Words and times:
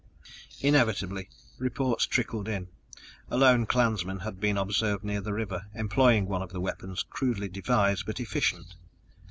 Inevitably 0.61 1.29
the 1.59 1.63
reports 1.63 2.07
trickled 2.07 2.47
in. 2.47 2.69
A 3.29 3.37
lone 3.37 3.67
clansman 3.67 4.21
had 4.21 4.39
been 4.39 4.57
observed 4.57 5.03
near 5.03 5.21
the 5.21 5.31
river, 5.31 5.67
employing 5.75 6.25
one 6.27 6.41
of 6.41 6.51
the 6.51 6.59
weapons 6.59 7.03
crudely 7.03 7.49
devised 7.49 8.07
but 8.07 8.19
efficient. 8.19 8.73